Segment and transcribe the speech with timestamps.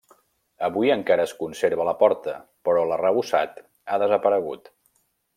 [0.67, 2.33] Avui encara es conserva la porta,
[2.69, 4.73] però l'arrebossat ha desaparegut.